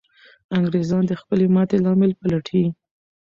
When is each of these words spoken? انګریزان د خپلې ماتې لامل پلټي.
انګریزان 0.55 1.03
د 1.07 1.13
خپلې 1.21 1.45
ماتې 1.55 1.77
لامل 1.85 2.11
پلټي. 2.19 2.63